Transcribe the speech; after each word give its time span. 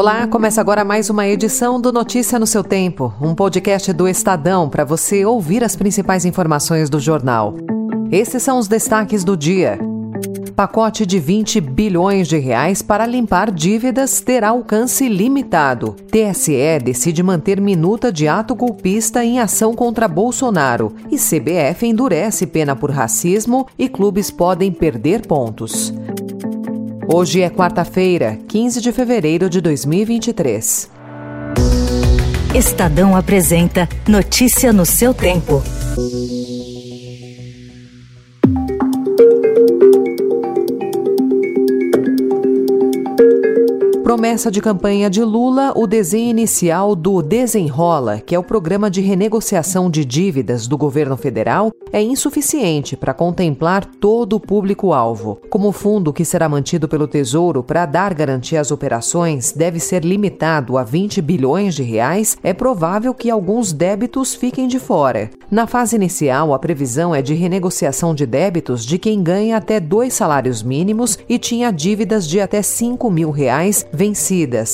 Olá, 0.00 0.26
começa 0.26 0.62
agora 0.62 0.82
mais 0.82 1.10
uma 1.10 1.28
edição 1.28 1.78
do 1.78 1.92
Notícia 1.92 2.38
no 2.38 2.46
seu 2.46 2.64
Tempo, 2.64 3.12
um 3.20 3.34
podcast 3.34 3.92
do 3.92 4.08
Estadão 4.08 4.66
para 4.66 4.82
você 4.82 5.26
ouvir 5.26 5.62
as 5.62 5.76
principais 5.76 6.24
informações 6.24 6.88
do 6.88 6.98
jornal. 6.98 7.54
Esses 8.10 8.42
são 8.42 8.58
os 8.58 8.66
destaques 8.66 9.22
do 9.24 9.36
dia. 9.36 9.78
Pacote 10.56 11.04
de 11.04 11.18
20 11.18 11.60
bilhões 11.60 12.28
de 12.28 12.38
reais 12.38 12.80
para 12.80 13.06
limpar 13.06 13.50
dívidas 13.50 14.22
terá 14.22 14.48
alcance 14.48 15.06
limitado. 15.06 15.94
TSE 16.10 16.78
decide 16.82 17.22
manter 17.22 17.60
minuta 17.60 18.10
de 18.10 18.26
ato 18.26 18.54
golpista 18.54 19.22
em 19.22 19.38
ação 19.38 19.74
contra 19.74 20.08
Bolsonaro. 20.08 20.94
E 21.10 21.18
CBF 21.18 21.86
endurece 21.86 22.46
pena 22.46 22.74
por 22.74 22.90
racismo 22.90 23.66
e 23.78 23.86
clubes 23.86 24.30
podem 24.30 24.72
perder 24.72 25.26
pontos. 25.26 25.92
Hoje 27.12 27.42
é 27.42 27.50
quarta-feira, 27.50 28.38
15 28.46 28.80
de 28.80 28.92
fevereiro 28.92 29.50
de 29.50 29.60
2023. 29.60 30.88
Estadão 32.54 33.16
apresenta 33.16 33.88
Notícia 34.06 34.72
no 34.72 34.86
seu 34.86 35.12
tempo. 35.12 35.60
Promessa 44.20 44.50
de 44.50 44.60
campanha 44.60 45.08
de 45.08 45.24
Lula, 45.24 45.72
o 45.74 45.86
desenho 45.86 46.28
inicial 46.28 46.94
do 46.94 47.22
Desenrola, 47.22 48.20
que 48.20 48.34
é 48.34 48.38
o 48.38 48.44
programa 48.44 48.90
de 48.90 49.00
renegociação 49.00 49.90
de 49.90 50.04
dívidas 50.04 50.66
do 50.66 50.76
governo 50.76 51.16
federal, 51.16 51.72
é 51.90 52.02
insuficiente 52.02 52.98
para 52.98 53.14
contemplar 53.14 53.82
todo 53.82 54.36
o 54.36 54.40
público-alvo. 54.40 55.40
Como 55.48 55.68
o 55.68 55.72
fundo 55.72 56.12
que 56.12 56.22
será 56.22 56.50
mantido 56.50 56.86
pelo 56.86 57.08
Tesouro 57.08 57.62
para 57.62 57.86
dar 57.86 58.12
garantia 58.12 58.60
às 58.60 58.70
operações 58.70 59.52
deve 59.52 59.80
ser 59.80 60.04
limitado 60.04 60.76
a 60.76 60.84
20 60.84 61.22
bilhões 61.22 61.74
de 61.74 61.82
reais, 61.82 62.36
é 62.42 62.52
provável 62.52 63.14
que 63.14 63.30
alguns 63.30 63.72
débitos 63.72 64.34
fiquem 64.34 64.68
de 64.68 64.78
fora. 64.78 65.30
Na 65.50 65.66
fase 65.66 65.96
inicial, 65.96 66.52
a 66.52 66.58
previsão 66.58 67.14
é 67.14 67.22
de 67.22 67.32
renegociação 67.32 68.14
de 68.14 68.26
débitos 68.26 68.84
de 68.84 68.98
quem 68.98 69.22
ganha 69.22 69.56
até 69.56 69.80
dois 69.80 70.12
salários 70.12 70.62
mínimos 70.62 71.18
e 71.26 71.38
tinha 71.38 71.72
dívidas 71.72 72.28
de 72.28 72.38
até 72.38 72.60
5 72.60 73.10
mil 73.10 73.30
reais 73.30 73.86
vencidas 73.90 74.09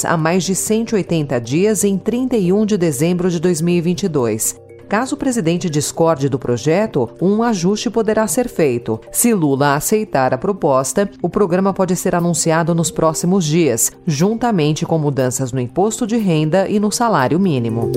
há 0.05 0.17
mais 0.17 0.45
de 0.45 0.55
180 0.55 1.41
dias 1.41 1.85
em 1.85 1.97
31 1.97 2.67
de 2.67 2.77
dezembro 2.77 3.31
de 3.31 3.41
2022. 3.41 4.67
Caso 4.89 5.17
o 5.17 5.19
presidente 5.19 5.69
discorde 5.69 6.29
do 6.29 6.39
projeto, 6.39 7.11
um 7.21 7.43
ajuste 7.43 7.91
poderá 7.91 8.27
ser 8.29 8.49
feito. 8.49 9.01
Se 9.11 9.35
Lula 9.35 9.75
aceitar 9.75 10.33
a 10.33 10.39
proposta, 10.39 11.11
o 11.21 11.29
programa 11.29 11.75
pode 11.75 11.97
ser 11.97 12.15
anunciado 12.15 12.75
nos 12.75 12.91
próximos 12.91 13.45
dias, 13.45 13.91
juntamente 14.07 14.87
com 14.87 14.99
mudanças 14.99 15.53
no 15.53 15.61
imposto 15.61 16.07
de 16.07 16.17
renda 16.17 16.69
e 16.69 16.79
no 16.79 16.93
salário 16.93 17.41
mínimo. 17.41 17.91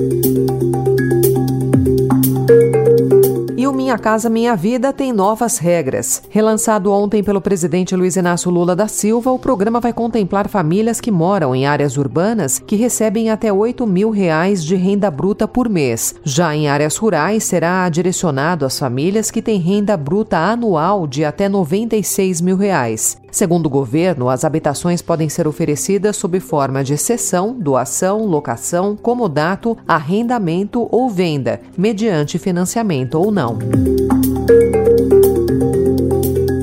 Minha 3.90 3.98
Casa 3.98 4.30
Minha 4.30 4.54
Vida 4.54 4.92
tem 4.92 5.12
novas 5.12 5.58
regras. 5.58 6.22
Relançado 6.30 6.92
ontem 6.92 7.24
pelo 7.24 7.40
presidente 7.40 7.96
Luiz 7.96 8.14
Inácio 8.14 8.48
Lula 8.48 8.76
da 8.76 8.86
Silva, 8.86 9.32
o 9.32 9.38
programa 9.38 9.80
vai 9.80 9.92
contemplar 9.92 10.46
famílias 10.46 11.00
que 11.00 11.10
moram 11.10 11.56
em 11.56 11.66
áreas 11.66 11.96
urbanas 11.96 12.60
que 12.60 12.76
recebem 12.76 13.30
até 13.30 13.52
8 13.52 13.84
mil 13.88 14.10
reais 14.10 14.64
de 14.64 14.76
renda 14.76 15.10
bruta 15.10 15.48
por 15.48 15.68
mês. 15.68 16.14
Já 16.22 16.54
em 16.54 16.68
áreas 16.68 16.96
rurais, 16.96 17.42
será 17.42 17.88
direcionado 17.88 18.64
às 18.64 18.78
famílias 18.78 19.28
que 19.28 19.42
têm 19.42 19.58
renda 19.58 19.96
bruta 19.96 20.38
anual 20.38 21.08
de 21.08 21.24
até 21.24 21.48
96 21.48 22.40
mil 22.40 22.56
reais. 22.56 23.19
Segundo 23.30 23.66
o 23.66 23.70
governo, 23.70 24.28
as 24.28 24.44
habitações 24.44 25.00
podem 25.00 25.28
ser 25.28 25.46
oferecidas 25.46 26.16
sob 26.16 26.40
forma 26.40 26.82
de 26.82 26.96
cessão, 26.98 27.54
doação, 27.58 28.26
locação, 28.26 28.96
comodato, 28.96 29.76
arrendamento 29.86 30.88
ou 30.90 31.08
venda, 31.08 31.60
mediante 31.78 32.38
financiamento 32.38 33.14
ou 33.14 33.30
não. 33.30 33.58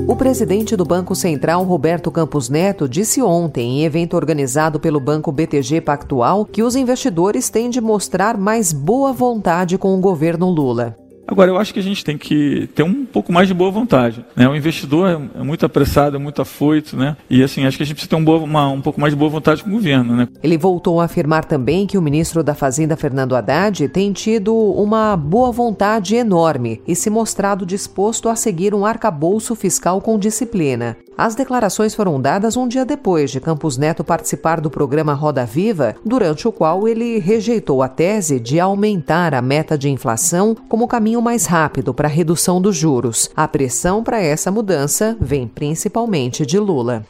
O 0.08 0.16
presidente 0.16 0.76
do 0.76 0.84
Banco 0.84 1.16
Central, 1.16 1.64
Roberto 1.64 2.12
Campos 2.12 2.50
Neto, 2.50 2.90
disse 2.90 3.22
ontem, 3.22 3.80
em 3.80 3.86
evento 3.86 4.16
organizado 4.16 4.80
pelo 4.80 5.00
Banco 5.00 5.32
BTG 5.32 5.80
Pactual, 5.82 6.44
que 6.44 6.64
os 6.64 6.76
investidores 6.76 7.50
têm 7.50 7.70
de 7.70 7.80
mostrar 7.80 8.38
mais 8.38 8.74
boa 8.74 9.14
vontade 9.14 9.78
com 9.78 9.96
o 9.96 10.02
governo 10.02 10.50
Lula. 10.50 11.07
Agora, 11.28 11.52
eu 11.52 11.58
acho 11.58 11.74
que 11.74 11.80
a 11.80 11.84
gente 11.84 12.06
tem 12.06 12.18
que 12.18 12.70
ter 12.74 12.84
um 12.84 13.06
pouco 13.06 13.34
mais 13.34 13.48
de 13.48 13.54
boa 13.54 13.70
vontade. 13.70 14.26
Né? 14.36 14.48
O 14.48 14.56
investidor 14.56 15.30
é 15.36 15.44
muito 15.44 15.66
apressado, 15.66 16.16
é 16.16 16.20
muito 16.20 16.42
afoito, 16.42 16.96
né? 16.96 17.18
E 17.30 17.44
assim, 17.44 17.66
acho 17.66 17.76
que 17.76 17.84
a 17.84 17.86
gente 17.86 17.96
precisa 17.96 18.10
ter 18.10 18.16
um, 18.16 18.24
boa, 18.24 18.40
uma, 18.40 18.70
um 18.70 18.82
pouco 18.82 19.02
mais 19.02 19.12
de 19.12 19.20
boa 19.20 19.30
vontade 19.30 19.62
com 19.62 19.70
o 19.70 19.74
governo, 19.74 20.16
né? 20.16 20.28
Ele 20.42 20.58
voltou 20.58 21.02
a 21.02 21.06
afirmar 21.06 21.44
também 21.44 21.86
que 21.86 21.98
o 21.98 22.02
ministro 22.02 22.42
da 22.42 22.56
Fazenda, 22.56 22.96
Fernando 22.96 23.36
Haddad, 23.36 23.90
tem 23.90 24.14
tido 24.14 24.56
uma 24.56 25.18
boa 25.18 25.52
vontade 25.52 26.16
enorme 26.16 26.82
e 26.88 26.96
se 26.96 27.10
mostrado 27.10 27.66
disposto 27.66 28.30
a 28.30 28.36
seguir 28.36 28.74
um 28.74 28.86
arcabouço 28.86 29.54
fiscal 29.56 30.00
com 30.00 30.18
disciplina. 30.18 30.96
As 31.18 31.34
declarações 31.34 31.96
foram 31.96 32.22
dadas 32.22 32.56
um 32.56 32.68
dia 32.68 32.86
depois 32.86 33.32
de 33.32 33.40
Campos 33.40 33.76
Neto 33.76 34.04
participar 34.04 34.62
do 34.62 34.70
programa 34.70 35.16
Roda 35.16 35.44
Viva, 35.46 35.96
durante 36.06 36.48
o 36.48 36.52
qual 36.52 36.88
ele 36.88 37.18
rejeitou 37.18 37.82
a 37.82 37.90
tese 37.90 38.40
de 38.40 38.60
aumentar 38.60 39.34
a 39.34 39.42
meta 39.42 39.76
de 39.76 39.90
inflação 39.90 40.56
como 40.70 40.88
caminho 40.88 41.20
mais 41.20 41.48
rápido 41.48 41.92
para 41.92 42.08
a 42.08 42.12
redução 42.12 42.62
dos 42.62 42.76
juros. 42.76 43.32
A 43.36 43.48
pressão 43.48 44.04
para 44.04 44.22
essa 44.22 44.52
mudança 44.52 45.18
vem 45.20 45.48
principalmente 45.48 46.46
de 46.46 46.60
Lula. 46.60 47.04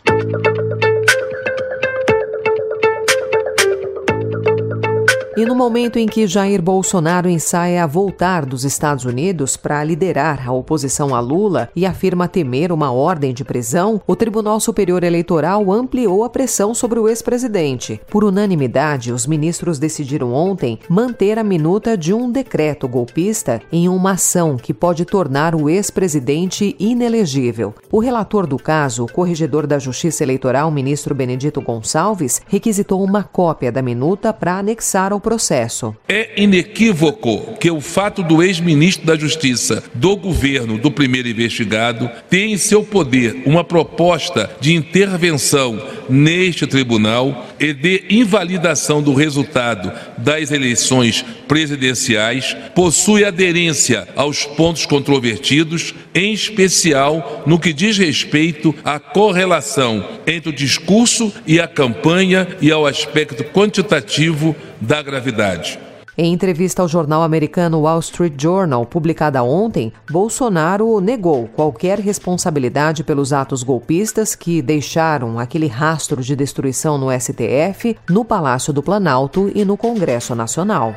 E 5.37 5.45
no 5.45 5.53
momento 5.53 5.99
em 5.99 6.07
que 6.07 6.25
Jair 6.25 6.63
Bolsonaro 6.63 7.29
ensaia 7.29 7.85
voltar 7.85 8.43
dos 8.43 8.65
Estados 8.65 9.05
Unidos 9.05 9.55
para 9.55 9.83
liderar 9.83 10.49
a 10.49 10.51
oposição 10.51 11.13
a 11.13 11.19
Lula 11.19 11.69
e 11.75 11.85
afirma 11.85 12.27
temer 12.27 12.71
uma 12.71 12.91
ordem 12.91 13.35
de 13.35 13.43
prisão, 13.43 14.01
o 14.07 14.15
Tribunal 14.15 14.59
Superior 14.59 15.03
Eleitoral 15.03 15.71
ampliou 15.71 16.23
a 16.23 16.29
pressão 16.29 16.73
sobre 16.73 16.99
o 16.99 17.07
ex-presidente. 17.07 18.01
Por 18.09 18.23
unanimidade, 18.23 19.13
os 19.13 19.27
ministros 19.27 19.77
decidiram 19.77 20.33
ontem 20.33 20.79
manter 20.89 21.37
a 21.37 21.43
minuta 21.43 21.95
de 21.95 22.15
um 22.15 22.31
decreto 22.31 22.87
golpista 22.87 23.61
em 23.71 23.87
uma 23.87 24.13
ação 24.13 24.57
que 24.57 24.73
pode 24.73 25.05
tornar 25.05 25.53
o 25.53 25.69
ex-presidente 25.69 26.75
inelegível. 26.79 27.75
O 27.91 27.99
relator 27.99 28.47
do 28.47 28.57
caso, 28.57 29.03
o 29.03 29.11
corregedor 29.11 29.67
da 29.67 29.77
Justiça 29.77 30.23
Eleitoral, 30.23 30.71
ministro 30.71 31.13
Benedito 31.13 31.61
Gonçalves, 31.61 32.41
requisitou 32.47 33.03
uma 33.03 33.21
cópia 33.21 33.71
da 33.71 33.83
minuta 33.83 34.33
para 34.33 34.57
anexar 34.57 35.13
ao 35.13 35.26
processo. 35.27 35.93
É 36.07 36.41
inequívoco 36.41 37.57
que 37.59 37.69
o 37.69 37.81
fato 37.81 38.23
do 38.23 38.41
ex-ministro 38.41 39.05
da 39.05 39.17
Justiça 39.17 39.83
do 39.93 40.15
governo 40.15 40.77
do 40.77 40.89
primeiro 40.89 41.27
investigado 41.27 42.09
ter 42.29 42.45
em 42.45 42.55
seu 42.55 42.81
poder 42.81 43.43
uma 43.45 43.61
proposta 43.61 44.49
de 44.61 44.73
intervenção 44.73 45.77
neste 46.09 46.66
tribunal 46.68 47.47
e 47.59 47.73
de 47.73 48.06
invalidação 48.09 49.01
do 49.01 49.13
resultado 49.13 49.91
das 50.18 50.51
eleições 50.51 51.23
presidenciais 51.47 52.56
possui 52.75 53.23
aderência 53.23 54.07
aos 54.16 54.46
pontos 54.46 54.85
controvertidos, 54.85 55.94
em 56.13 56.34
especial 56.34 57.44
no 57.46 57.59
que 57.59 57.73
diz 57.73 57.97
respeito 57.97 58.73
à 58.84 59.00
correlação 59.00 60.06
entre 60.25 60.50
o 60.50 60.53
discurso 60.53 61.34
e 61.46 61.59
a 61.59 61.67
campanha 61.67 62.47
e 62.62 62.72
ao 62.72 62.85
aspecto 62.85 63.44
quantitativo 63.46 64.56
da 64.81 65.01
gravidade. 65.01 65.86
Em 66.19 66.33
entrevista 66.33 66.81
ao 66.81 66.88
jornal 66.88 67.22
americano 67.22 67.81
Wall 67.81 68.00
Street 68.00 68.33
Journal, 68.41 68.83
publicada 68.88 69.44
ontem, 69.44 69.94
Bolsonaro 70.09 71.00
negou 71.00 71.47
qualquer 71.47 72.00
responsabilidade 72.00 73.03
pelos 73.03 73.31
atos 73.31 73.61
golpistas 73.61 74.34
que 74.34 74.59
deixaram 74.59 75.37
aquele 75.37 75.67
rastro 75.67 76.23
de 76.23 76.35
destruição 76.35 76.97
no 76.97 77.11
STF, 77.11 77.96
no 78.09 78.25
Palácio 78.25 78.73
do 78.73 78.81
Planalto 78.81 79.52
e 79.53 79.64
no 79.64 79.78
Congresso 79.78 80.34
Nacional. 80.34 80.96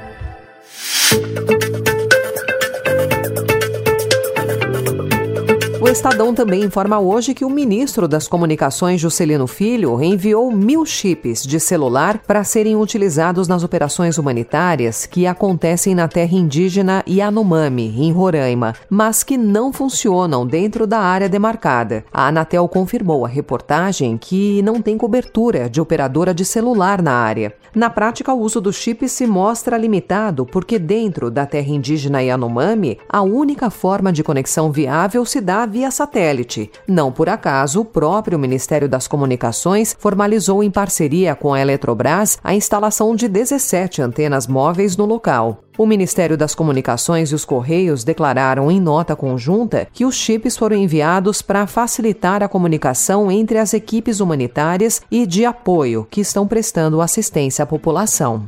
O 5.80 5.88
Estadão 5.88 6.34
também 6.34 6.62
informa 6.62 7.00
hoje 7.00 7.32
que 7.32 7.42
o 7.42 7.48
ministro 7.48 8.06
das 8.06 8.28
Comunicações, 8.28 9.00
Juscelino 9.00 9.46
Filho, 9.46 10.02
enviou 10.02 10.52
mil 10.52 10.84
chips 10.84 11.42
de 11.42 11.58
celular 11.58 12.18
para 12.18 12.44
serem 12.44 12.76
utilizados 12.76 13.48
nas 13.48 13.64
operações 13.64 14.18
humanitárias 14.18 15.06
que 15.06 15.26
acontecem 15.26 15.94
na 15.94 16.06
terra 16.06 16.36
indígena 16.36 17.02
Yanomami, 17.08 17.94
em 17.98 18.12
Roraima, 18.12 18.74
mas 18.90 19.22
que 19.24 19.38
não 19.38 19.72
funcionam 19.72 20.46
dentro 20.46 20.86
da 20.86 20.98
área 20.98 21.30
demarcada. 21.30 22.04
A 22.12 22.28
Anatel 22.28 22.68
confirmou 22.68 23.24
a 23.24 23.28
reportagem 23.28 24.18
que 24.18 24.60
não 24.60 24.82
tem 24.82 24.98
cobertura 24.98 25.70
de 25.70 25.80
operadora 25.80 26.34
de 26.34 26.44
celular 26.44 27.00
na 27.00 27.12
área. 27.12 27.54
Na 27.74 27.88
prática, 27.88 28.34
o 28.34 28.40
uso 28.40 28.60
do 28.60 28.72
chip 28.72 29.08
se 29.08 29.26
mostra 29.26 29.78
limitado 29.78 30.44
porque 30.44 30.78
dentro 30.78 31.30
da 31.30 31.46
terra 31.46 31.70
indígena 31.70 32.20
Yanomami, 32.20 32.98
a 33.08 33.22
única 33.22 33.70
forma 33.70 34.12
de 34.12 34.22
conexão 34.22 34.70
viável 34.70 35.24
se 35.24 35.40
dá 35.40 35.69
via 35.70 35.90
satélite. 35.90 36.70
Não 36.86 37.10
por 37.10 37.28
acaso, 37.28 37.80
o 37.80 37.84
próprio 37.84 38.38
Ministério 38.38 38.88
das 38.88 39.08
Comunicações 39.08 39.96
formalizou 39.98 40.62
em 40.62 40.70
parceria 40.70 41.34
com 41.34 41.54
a 41.54 41.60
Eletrobras 41.60 42.38
a 42.44 42.54
instalação 42.54 43.14
de 43.14 43.28
17 43.28 44.02
antenas 44.02 44.46
móveis 44.46 44.96
no 44.96 45.06
local. 45.06 45.62
O 45.78 45.86
Ministério 45.86 46.36
das 46.36 46.54
Comunicações 46.54 47.30
e 47.30 47.34
os 47.34 47.46
Correios 47.46 48.04
declararam 48.04 48.70
em 48.70 48.78
nota 48.78 49.16
conjunta 49.16 49.88
que 49.90 50.04
os 50.04 50.14
chips 50.14 50.54
foram 50.54 50.76
enviados 50.76 51.40
para 51.40 51.66
facilitar 51.66 52.42
a 52.42 52.48
comunicação 52.48 53.30
entre 53.30 53.56
as 53.56 53.72
equipes 53.72 54.20
humanitárias 54.20 55.00
e 55.10 55.24
de 55.24 55.46
apoio 55.46 56.06
que 56.10 56.20
estão 56.20 56.46
prestando 56.46 57.00
assistência 57.00 57.62
à 57.62 57.66
população. 57.66 58.46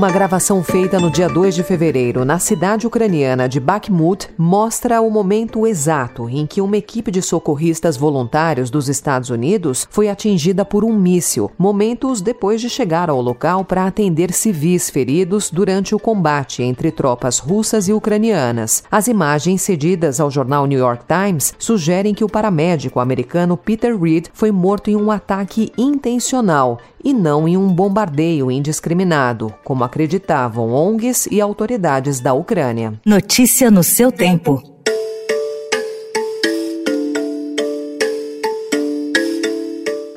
Uma 0.00 0.10
gravação 0.10 0.64
feita 0.64 0.98
no 0.98 1.10
dia 1.10 1.28
2 1.28 1.54
de 1.54 1.62
fevereiro 1.62 2.24
na 2.24 2.38
cidade 2.38 2.86
ucraniana 2.86 3.46
de 3.46 3.60
Bakhmut 3.60 4.30
mostra 4.38 4.98
o 5.02 5.10
momento 5.10 5.66
exato 5.66 6.26
em 6.26 6.46
que 6.46 6.62
uma 6.62 6.78
equipe 6.78 7.10
de 7.10 7.20
socorristas 7.20 7.98
voluntários 7.98 8.70
dos 8.70 8.88
Estados 8.88 9.28
Unidos 9.28 9.86
foi 9.90 10.08
atingida 10.08 10.64
por 10.64 10.84
um 10.84 10.94
míssil, 10.94 11.50
momentos 11.58 12.22
depois 12.22 12.62
de 12.62 12.70
chegar 12.70 13.10
ao 13.10 13.20
local 13.20 13.62
para 13.62 13.84
atender 13.84 14.32
civis 14.32 14.88
feridos 14.88 15.50
durante 15.50 15.94
o 15.94 15.98
combate 15.98 16.62
entre 16.62 16.90
tropas 16.90 17.38
russas 17.38 17.86
e 17.86 17.92
ucranianas. 17.92 18.82
As 18.90 19.06
imagens 19.06 19.60
cedidas 19.60 20.18
ao 20.18 20.30
jornal 20.30 20.64
New 20.64 20.78
York 20.78 21.04
Times 21.06 21.52
sugerem 21.58 22.14
que 22.14 22.24
o 22.24 22.30
paramédico 22.30 23.00
americano 23.00 23.54
Peter 23.54 23.94
Reed 24.00 24.28
foi 24.32 24.50
morto 24.50 24.88
em 24.88 24.96
um 24.96 25.10
ataque 25.10 25.70
intencional 25.76 26.78
e 27.02 27.12
não 27.12 27.48
em 27.48 27.56
um 27.56 27.68
bombardeio 27.68 28.50
indiscriminado, 28.50 29.52
como 29.64 29.84
acreditavam 29.90 30.72
ONGs 30.72 31.26
e 31.26 31.40
autoridades 31.40 32.20
da 32.20 32.32
Ucrânia. 32.32 32.94
Notícia 33.04 33.70
no 33.72 33.82
seu 33.82 34.12
tempo. 34.12 34.79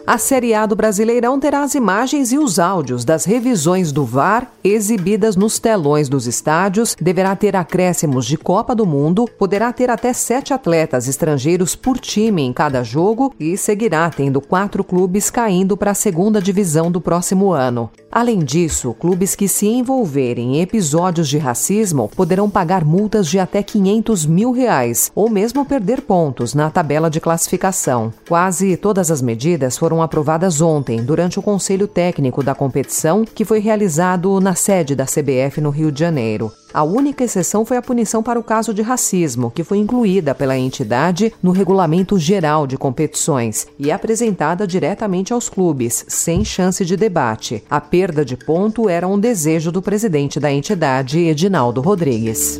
A 0.05 0.17
Série 0.17 0.53
A 0.53 0.65
do 0.65 0.75
Brasileirão 0.75 1.39
terá 1.39 1.61
as 1.63 1.75
imagens 1.75 2.33
e 2.33 2.37
os 2.37 2.59
áudios 2.59 3.05
das 3.05 3.23
revisões 3.23 3.93
do 3.93 4.03
VAR 4.03 4.51
exibidas 4.61 5.37
nos 5.37 5.59
telões 5.59 6.09
dos 6.09 6.27
estádios, 6.27 6.93
deverá 6.99 7.33
ter 7.37 7.55
acréscimos 7.55 8.25
de 8.25 8.37
Copa 8.37 8.75
do 8.75 8.85
Mundo, 8.85 9.25
poderá 9.37 9.71
ter 9.71 9.89
até 9.89 10.11
sete 10.11 10.53
atletas 10.53 11.07
estrangeiros 11.07 11.73
por 11.73 11.97
time 11.99 12.41
em 12.41 12.51
cada 12.51 12.83
jogo 12.83 13.33
e 13.39 13.57
seguirá 13.57 14.09
tendo 14.09 14.41
quatro 14.41 14.83
clubes 14.83 15.29
caindo 15.29 15.77
para 15.77 15.91
a 15.91 15.95
segunda 15.95 16.41
divisão 16.41 16.91
do 16.91 16.99
próximo 16.99 17.51
ano. 17.53 17.89
Além 18.11 18.39
disso, 18.39 18.93
clubes 18.93 19.35
que 19.35 19.47
se 19.47 19.67
envolverem 19.67 20.57
em 20.57 20.61
episódios 20.61 21.27
de 21.27 21.37
racismo 21.37 22.09
poderão 22.15 22.49
pagar 22.49 22.85
multas 22.85 23.27
de 23.27 23.39
até 23.39 23.63
500 23.63 24.25
mil 24.25 24.51
reais 24.51 25.11
ou 25.15 25.29
mesmo 25.29 25.65
perder 25.65 26.01
pontos 26.01 26.53
na 26.53 26.69
tabela 26.69 27.09
de 27.09 27.19
classificação. 27.19 28.13
Quase 28.27 28.77
todas 28.77 29.09
as 29.09 29.21
medidas 29.21 29.77
foram 29.93 30.01
aprovadas 30.01 30.59
ontem, 30.59 31.03
durante 31.03 31.37
o 31.37 31.41
Conselho 31.41 31.87
Técnico 31.87 32.41
da 32.41 32.55
competição, 32.55 33.23
que 33.23 33.45
foi 33.45 33.59
realizado 33.59 34.39
na 34.39 34.55
sede 34.55 34.95
da 34.95 35.05
CBF 35.05 35.61
no 35.61 35.69
Rio 35.69 35.91
de 35.91 35.99
Janeiro. 35.99 36.51
A 36.73 36.81
única 36.83 37.23
exceção 37.23 37.63
foi 37.63 37.77
a 37.77 37.81
punição 37.81 38.23
para 38.23 38.39
o 38.39 38.43
caso 38.43 38.73
de 38.73 38.81
racismo, 38.81 39.51
que 39.51 39.63
foi 39.63 39.77
incluída 39.77 40.33
pela 40.33 40.57
entidade 40.57 41.31
no 41.43 41.51
Regulamento 41.51 42.17
Geral 42.17 42.65
de 42.65 42.75
Competições 42.75 43.67
e 43.77 43.91
apresentada 43.91 44.65
diretamente 44.65 45.31
aos 45.31 45.47
clubes, 45.47 46.03
sem 46.07 46.43
chance 46.43 46.83
de 46.83 46.97
debate. 46.97 47.63
A 47.69 47.79
perda 47.79 48.25
de 48.25 48.35
ponto 48.35 48.89
era 48.89 49.07
um 49.07 49.19
desejo 49.19 49.71
do 49.71 49.81
presidente 49.81 50.39
da 50.39 50.51
entidade, 50.51 51.19
Edinaldo 51.19 51.81
Rodrigues. 51.81 52.59